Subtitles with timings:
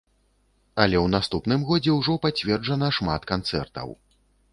[0.85, 3.93] Але ў наступным годзе ўжо пацверджана шмат канцэртаў.